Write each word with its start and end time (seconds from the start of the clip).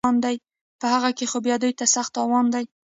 په 0.79 0.85
هغه 0.93 1.09
کې 1.17 1.25
خو 1.31 1.37
بیا 1.45 1.55
دوی 1.61 1.73
ته 1.79 1.85
سخت 1.95 2.11
تاوان 2.17 2.45
دی 2.53 2.65